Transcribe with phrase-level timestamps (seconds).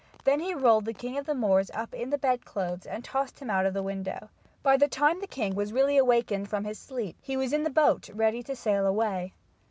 [0.23, 3.51] Then he rolled the king of the Moors up in the bedclothes and tossed him
[3.51, 4.29] out of the window.
[4.63, 7.69] By the time the king was really awakened from his sleep he was in the
[7.69, 9.33] boat ready to sail away.